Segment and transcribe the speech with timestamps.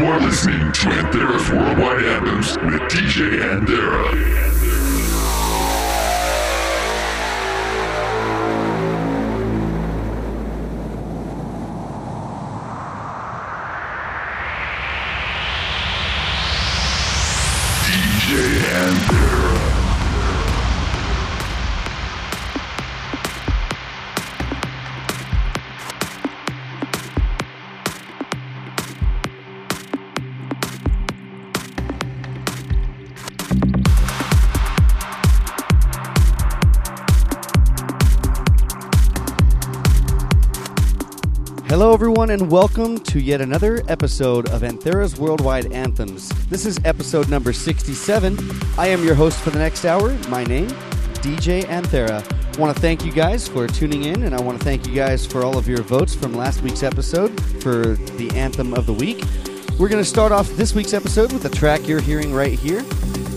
[0.00, 4.69] You are listening to Anthera's Worldwide Anthems with DJ Anthera.
[42.30, 46.28] Everyone, and welcome to yet another episode of Anthera's Worldwide Anthems.
[46.46, 48.38] This is episode number 67.
[48.78, 50.12] I am your host for the next hour.
[50.28, 50.68] My name,
[51.24, 52.22] DJ Anthera.
[52.56, 54.94] I want to thank you guys for tuning in, and I want to thank you
[54.94, 57.30] guys for all of your votes from last week's episode
[57.62, 59.24] for the Anthem of the Week.
[59.78, 62.82] We're going to start off this week's episode with the track you're hearing right here.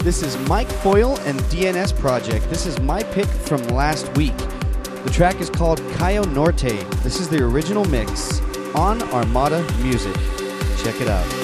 [0.03, 2.47] This is Mike Foyle and DNS Project.
[2.49, 4.37] This is my pick from last week.
[5.03, 6.79] The track is called Cayo Norte.
[7.01, 8.42] This is the original mix
[8.75, 10.15] on Armada Music.
[10.77, 11.42] Check it out.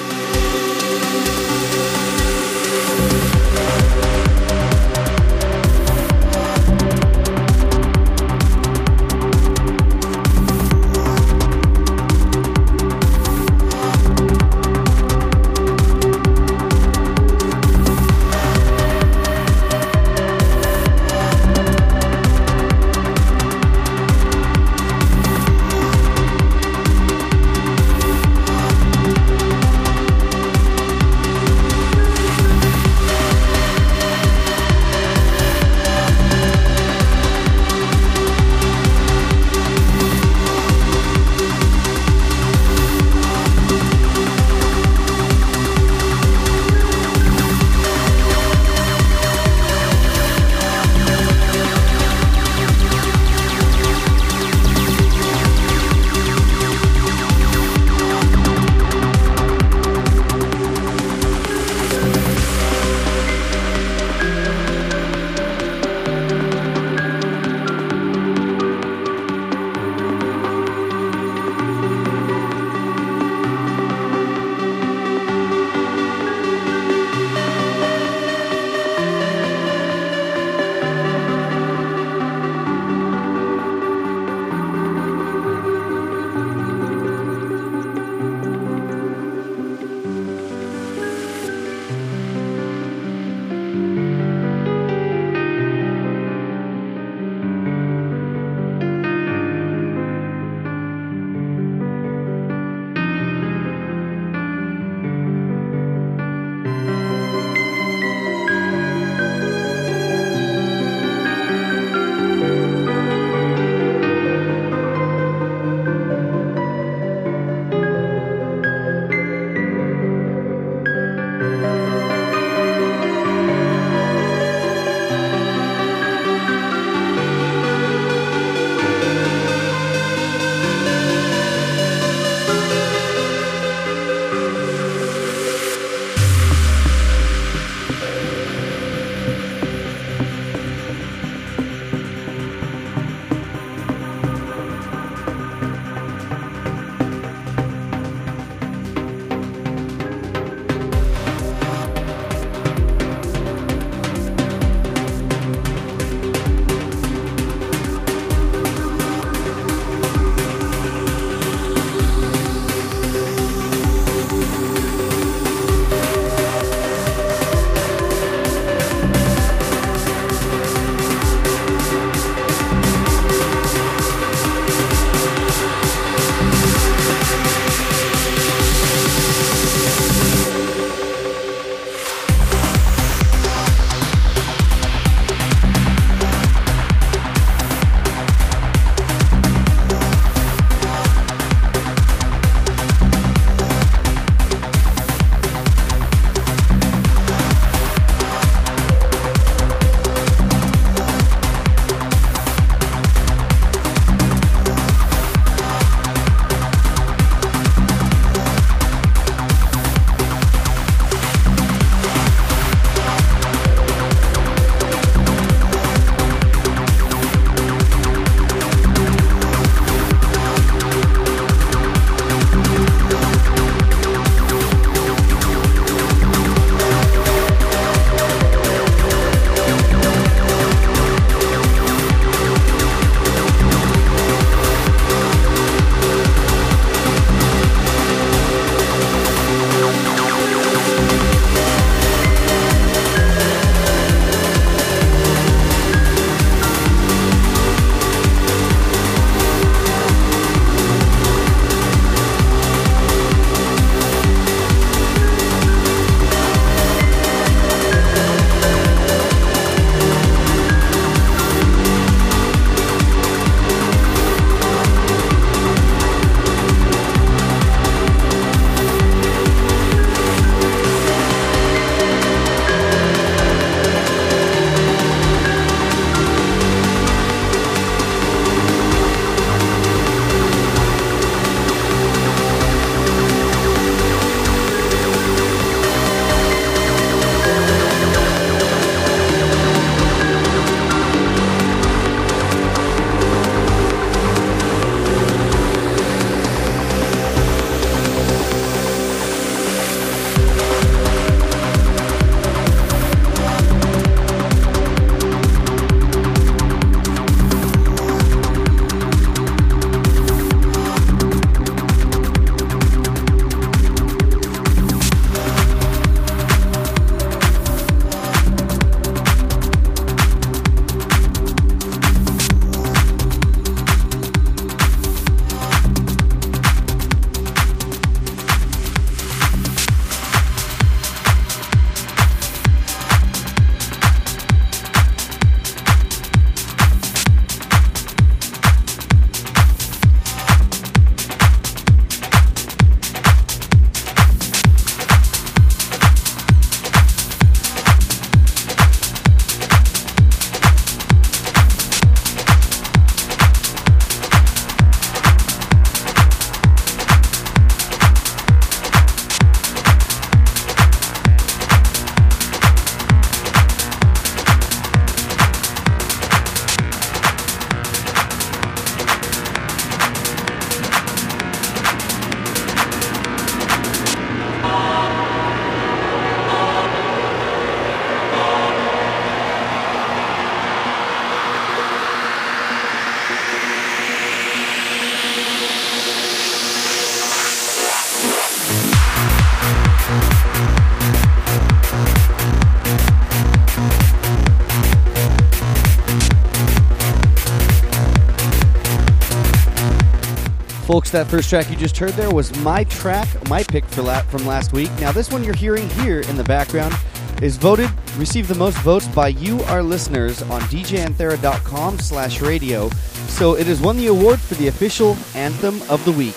[400.90, 404.22] Folks, that first track you just heard there was my track, my pick for la-
[404.22, 404.90] from last week.
[404.98, 406.96] Now, this one you're hearing here in the background
[407.40, 412.88] is voted, received the most votes by you, our listeners, on djanthera.com slash radio.
[413.28, 416.34] So it has won the award for the official anthem of the week.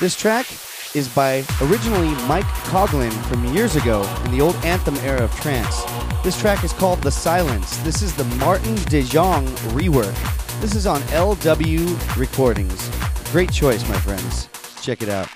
[0.00, 0.48] This track
[0.96, 5.84] is by originally Mike Koglin from years ago in the old anthem era of trance.
[6.24, 7.76] This track is called The Silence.
[7.84, 10.60] This is the Martin DeJong rework.
[10.60, 12.90] This is on LW Recordings.
[13.34, 14.48] Great choice, my friends.
[14.80, 15.28] Check it out.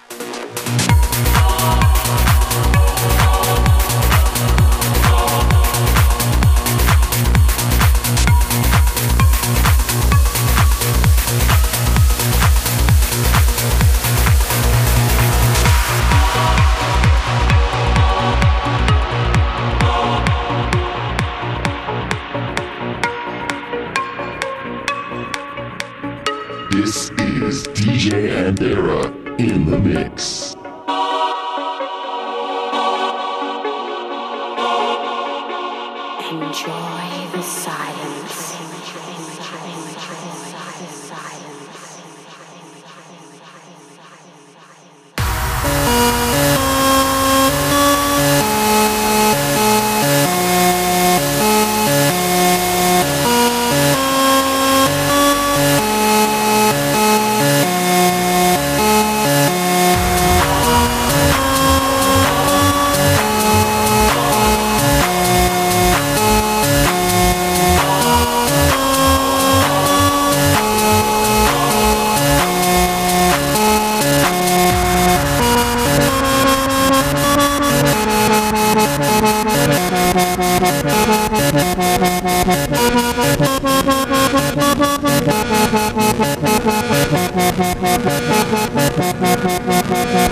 [89.91, 90.23] Thank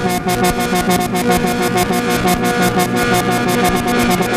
[4.31, 4.36] you.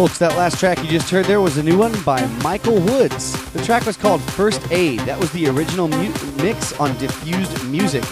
[0.00, 3.34] Folks, that last track you just heard there was a new one by Michael Woods.
[3.52, 5.00] The track was called First Aid.
[5.00, 8.02] That was the original mu- mix on Diffused Music.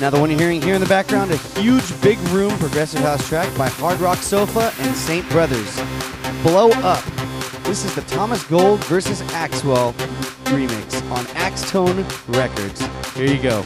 [0.00, 3.28] Now, the one you're hearing here in the background, a huge big room progressive house
[3.28, 5.28] track by Hard Rock Sofa and St.
[5.30, 5.74] Brothers.
[6.44, 7.02] Blow Up.
[7.64, 9.94] This is the Thomas Gold versus Axwell
[10.44, 12.04] remix on Axtone
[12.36, 12.86] Records.
[13.16, 13.64] Here you go.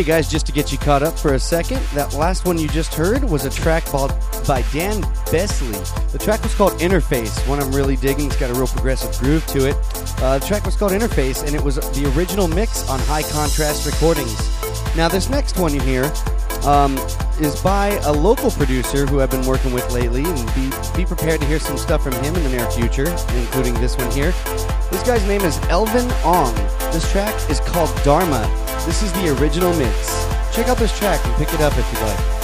[0.00, 2.68] Hey guys, just to get you caught up for a second, that last one you
[2.68, 4.14] just heard was a track called
[4.48, 5.78] by Dan Besley.
[6.10, 8.28] The track was called Interface, one I'm really digging.
[8.28, 9.76] It's got a real progressive groove to it.
[10.22, 13.84] Uh, the track was called Interface, and it was the original mix on High Contrast
[13.84, 14.38] Recordings.
[14.96, 16.10] Now, this next one you hear
[16.64, 16.96] um,
[17.38, 21.42] is by a local producer who I've been working with lately, and be, be prepared
[21.42, 24.32] to hear some stuff from him in the near future, including this one here.
[24.90, 26.54] This guy's name is Elvin Ong.
[26.90, 28.48] This track is called Dharma.
[28.86, 30.26] This is the original mix.
[30.54, 32.39] Check out this track and pick it up if you'd like.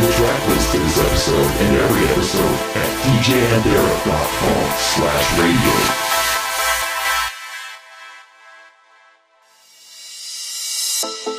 [0.00, 2.88] Tracklist track this episode and every episode at
[3.22, 6.20] djanthera.com slash radio.
[11.26, 11.29] you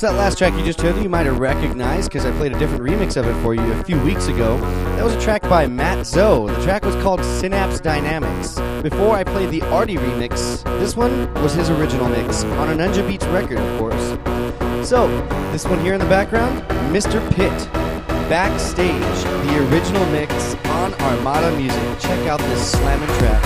[0.00, 2.82] That last track you just heard, you might have recognized because I played a different
[2.82, 4.56] remix of it for you a few weeks ago.
[4.96, 6.46] That was a track by Matt Zo.
[6.46, 8.58] The track was called Synapse Dynamics.
[8.82, 13.06] Before I played the Arty remix, this one was his original mix on a Ninja
[13.06, 14.88] Beats record, of course.
[14.88, 15.06] So,
[15.52, 16.62] this one here in the background,
[16.94, 17.20] Mr.
[17.34, 17.52] Pitt,
[18.30, 21.98] Backstage, the original mix on Armada Music.
[22.00, 23.44] Check out this slamming track.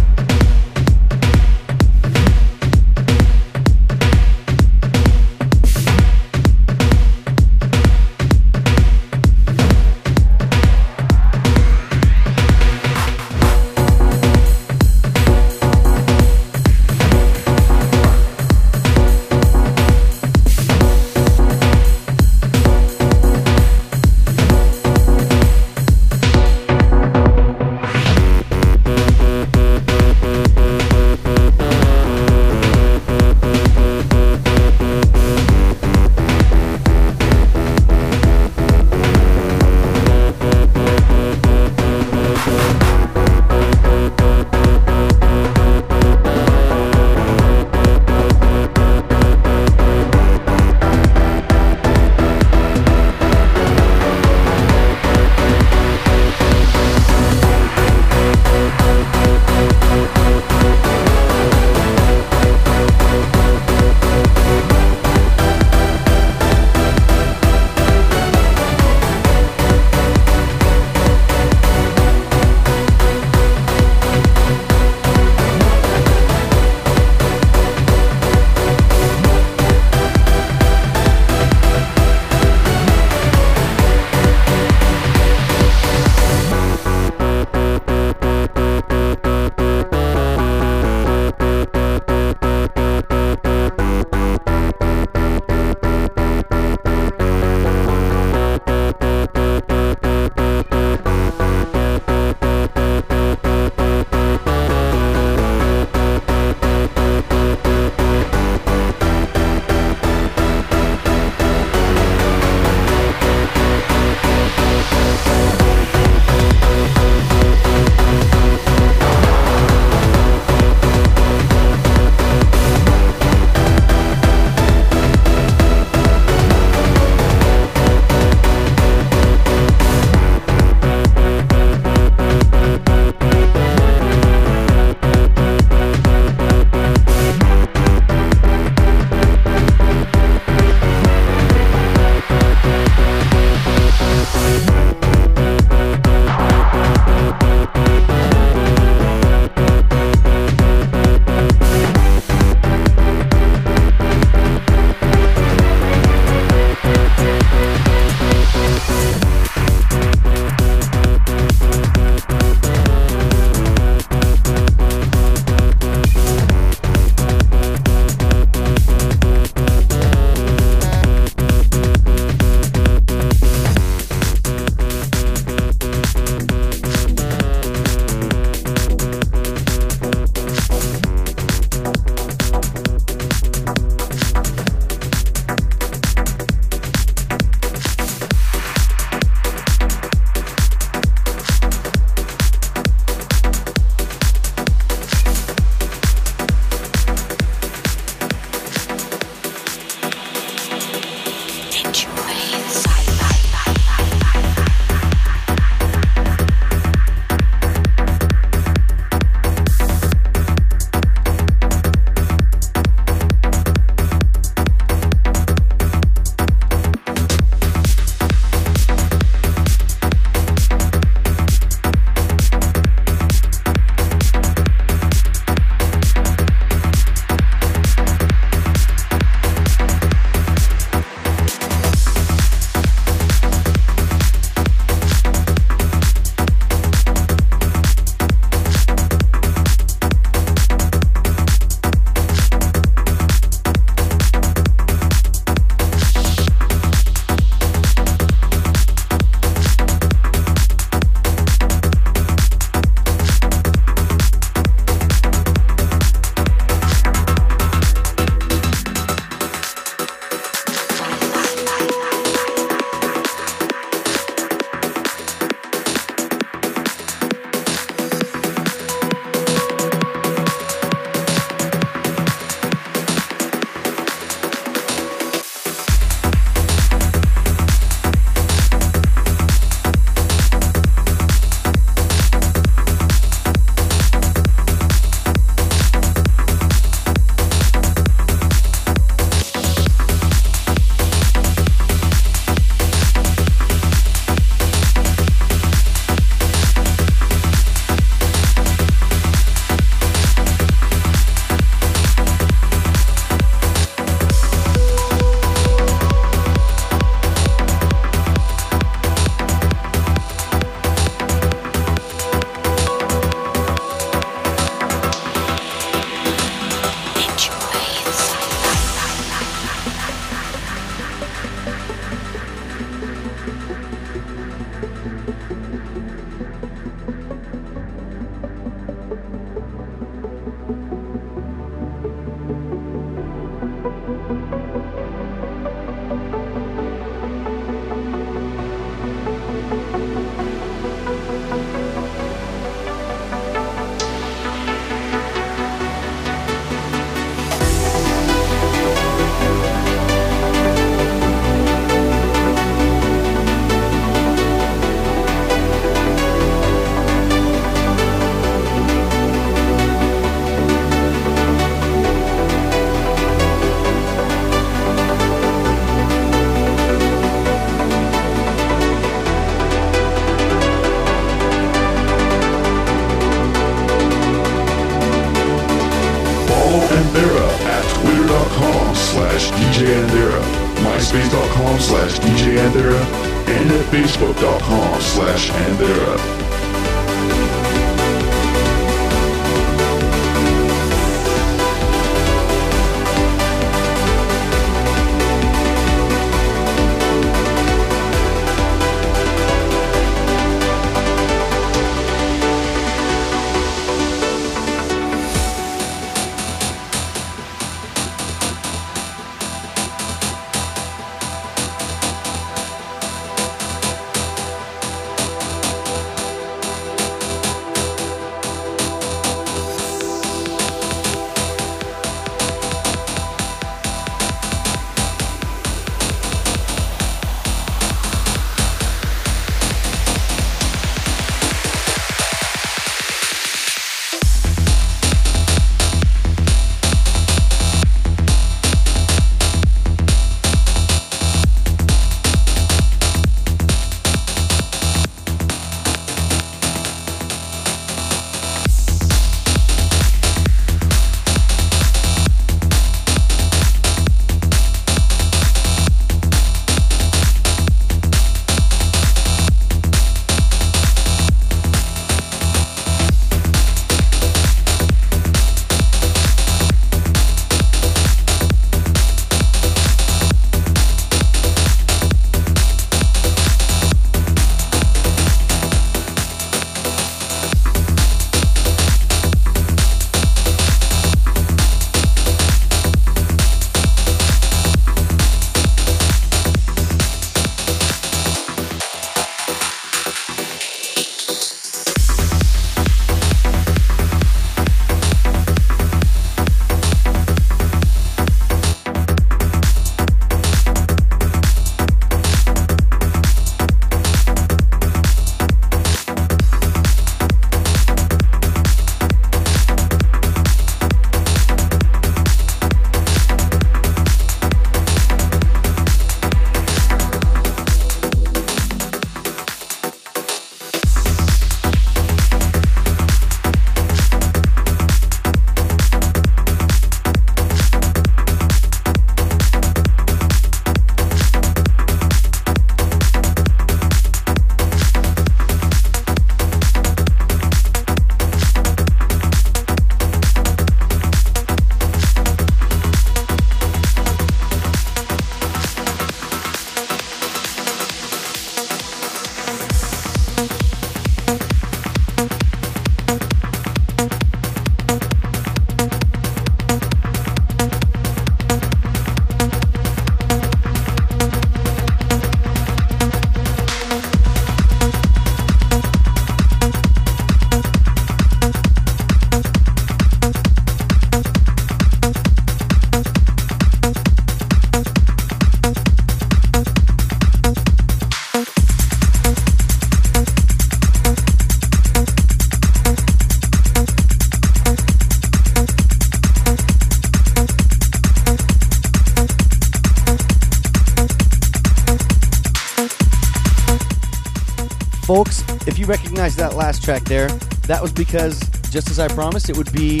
[595.02, 597.26] Folks, if you recognize that last track there,
[597.66, 598.38] that was because,
[598.70, 600.00] just as I promised, it would be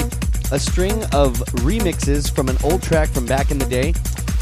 [0.52, 3.92] a string of remixes from an old track from back in the day.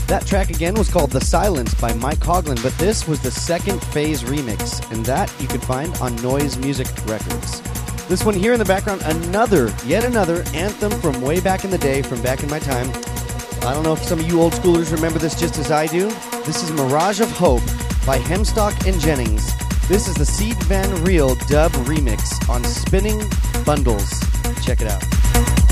[0.07, 3.83] That track again was called The Silence by Mike Koglin, but this was the second
[3.87, 7.63] phase remix, and that you can find on Noys Music Records.
[8.09, 11.79] This one here in the background, another, yet another anthem from way back in the
[11.79, 12.89] day, from back in my time.
[13.63, 16.09] I don't know if some of you old schoolers remember this just as I do.
[16.45, 17.65] This is Mirage of Hope
[18.05, 19.60] by Hemstock and Jennings.
[19.91, 23.19] This is the Sied van Riel dub remix on Spinning
[23.65, 24.21] Bundles.
[24.63, 25.70] Check it out.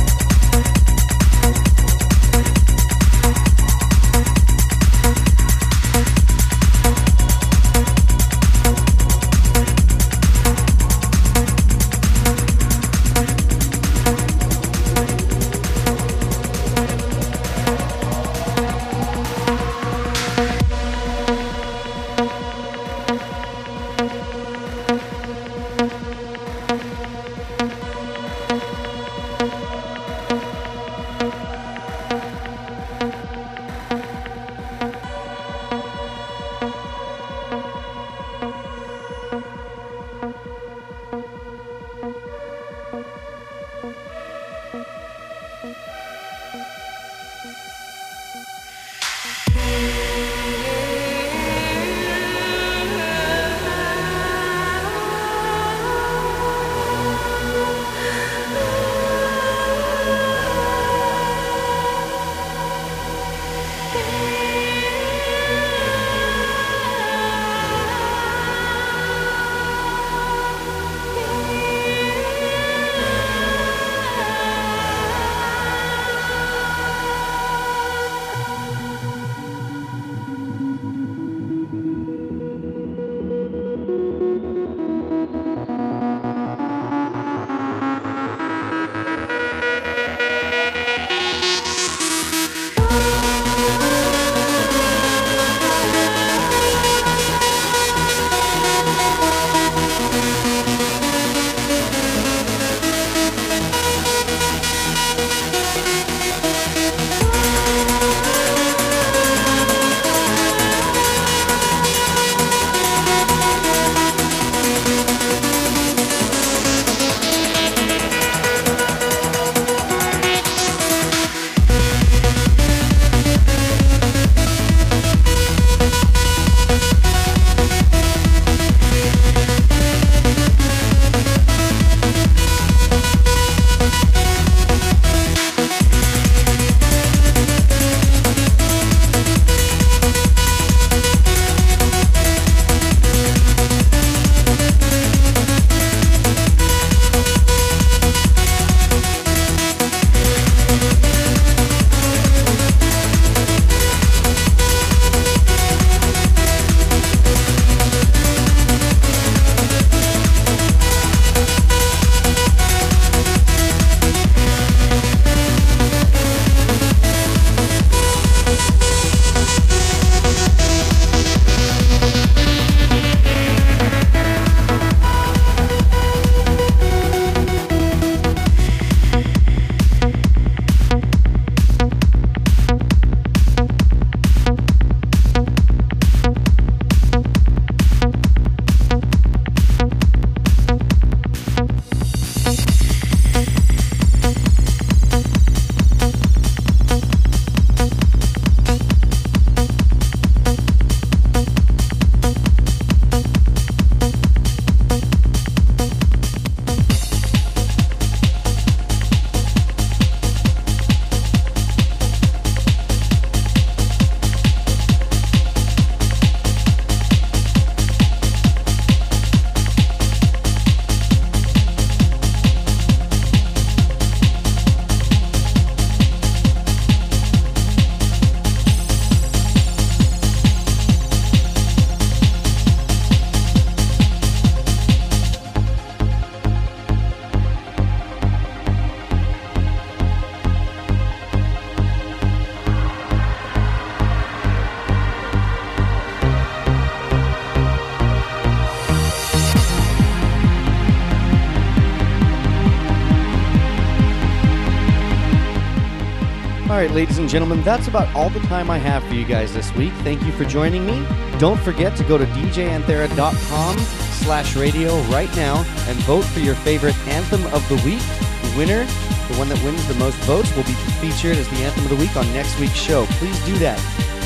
[256.89, 259.75] Right, ladies and gentlemen, that's about all the time I have for you guys this
[259.75, 259.93] week.
[260.05, 261.07] Thank you for joining me.
[261.39, 266.97] Don't forget to go to djanthera.com slash radio right now and vote for your favorite
[267.09, 268.01] anthem of the week.
[268.43, 271.85] The winner, the one that wins the most votes, will be featured as the anthem
[271.85, 273.05] of the week on next week's show.
[273.13, 273.79] Please do that.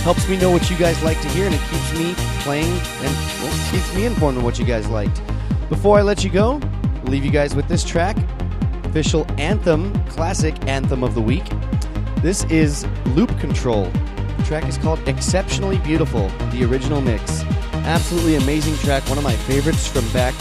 [0.04, 3.14] Helps me know what you guys like to hear, and it keeps me playing and
[3.42, 5.22] well, keeps me informed on what you guys liked.
[5.68, 6.60] Before I let you go,
[7.04, 8.16] leave you guys with this track,
[8.84, 11.44] official anthem, classic anthem of the week.
[12.22, 13.86] This is Loop Control.
[14.36, 17.42] The track is called Exceptionally Beautiful, the original mix.
[17.82, 20.32] Absolutely amazing track, one of my favorites from back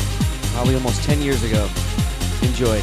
[0.53, 1.67] probably almost 10 years ago.
[2.43, 2.79] Enjoy.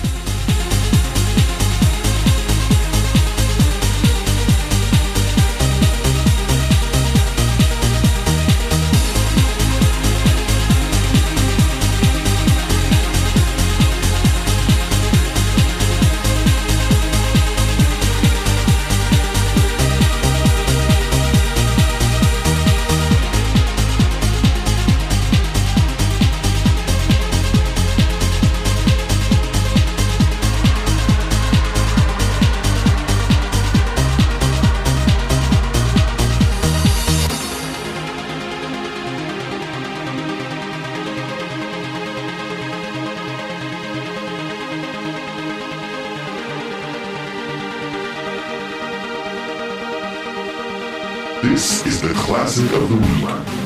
[52.59, 53.58] Classic of the week.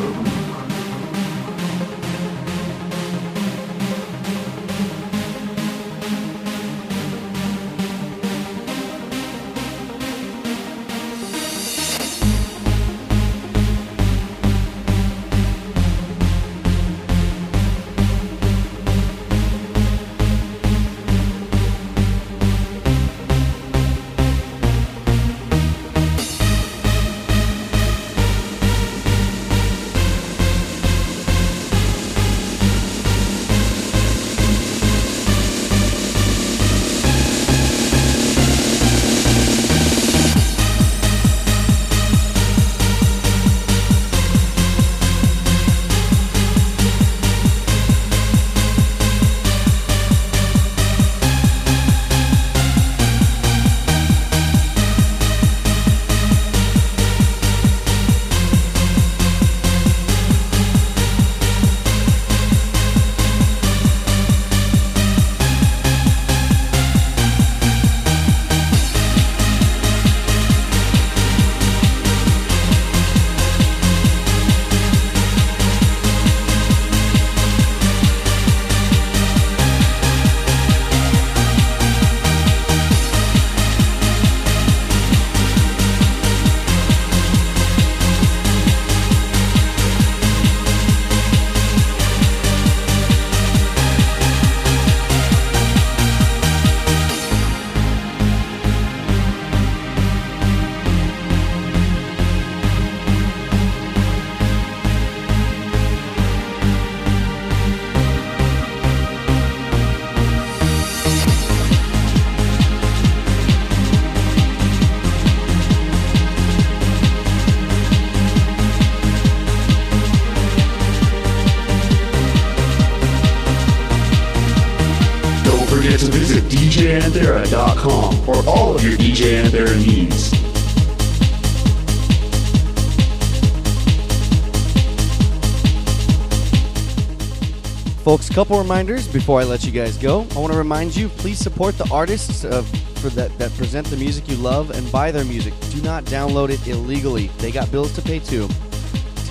[138.43, 140.27] Couple reminders before I let you guys go.
[140.35, 142.69] I want to remind you, please support the artists of,
[142.99, 145.55] for that, that present the music you love and buy their music.
[145.71, 147.29] Do not download it illegally.
[147.39, 148.49] They got bills to pay too.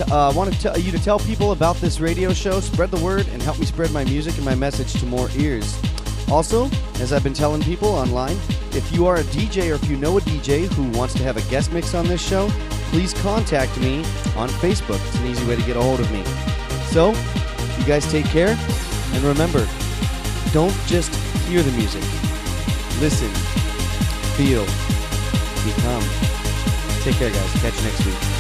[0.10, 3.04] Uh, I want to tell you to tell people about this radio show, spread the
[3.04, 5.78] word, and help me spread my music and my message to more ears.
[6.30, 6.70] Also,
[7.02, 8.38] as I've been telling people online,
[8.72, 11.36] if you are a DJ or if you know a DJ who wants to have
[11.36, 12.48] a guest mix on this show,
[12.92, 14.06] please contact me
[14.38, 15.06] on Facebook.
[15.08, 16.24] It's an easy way to get a hold of me.
[16.94, 17.10] So,
[17.82, 18.56] you guys take care,
[19.14, 19.68] and remember,
[20.52, 21.14] don't just
[21.48, 22.04] hear the music.
[23.00, 23.30] Listen,
[24.36, 24.66] feel,
[25.66, 26.04] become.
[27.04, 27.62] Take care, guys.
[27.62, 28.31] Catch you next week.